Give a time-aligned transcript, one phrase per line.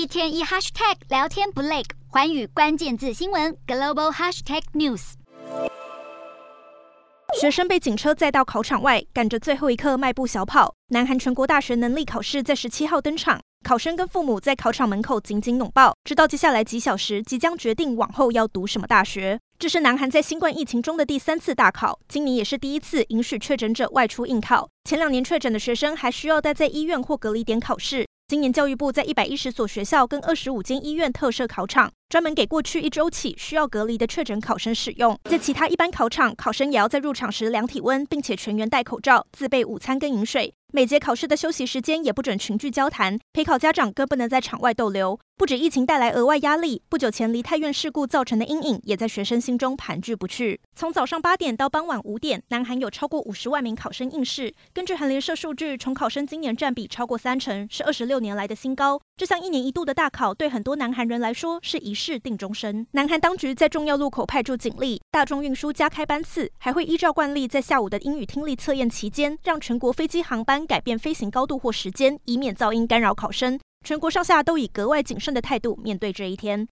[0.00, 5.12] 一天一 hashtag 聊天不累，环宇关键字新闻 global hashtag news。
[7.38, 10.74] 学生被警车载到考场外，赶着最后一刻迈步小跑。
[10.88, 19.38] 南韩全国大学能力考试在十七号登场，考生跟父母在考场门口紧紧拥抱，直到接下来几小时即将决定往后要读什么大学。
[19.58, 24.66] 这是南韩在新冠疫情中的第三次大考，今年也是第一次允许确诊者外出应考。
[24.88, 28.06] 前两年确诊的学生还需要待在医院或隔离点考试。
[28.30, 35.16] 今年教育部在一百一十所学校跟二十五间医院特设考场，专门给过去一周起需要隔离的确诊考生使用。
[35.26, 40.52] 在其他一般考场，考生也要在入场时量体温，并且全员戴口罩，自备午餐跟饮水。
[40.72, 45.18] 每节考试的休息时间也不准群聚交谈，陪考家长更不能在场外逗留。
[45.36, 50.60] 不止疫情带来额外压力，不久前梨泰院事故造成的阴影也在学生心中盘踞不去。
[50.76, 54.54] 从早上八点到傍晚五点，南韩有超过五十万名考生应试。
[54.72, 59.00] 根据韩联社数据，重考生今年占比超过三成，是二十六年来的新高。
[59.16, 62.86] 这项一年一度的大考，对很多南韩人来说是一事定终身。
[62.92, 73.60] 南韩当局在重要路口派驻警力，大众运输加开班次，还会依照惯例在下午的英语听力测验期间，让全国飞机航班改变飞行高度或时间，以免噪音干扰考生。
[73.86, 76.66] 全国上下都以格外谨慎的态度面对这一天。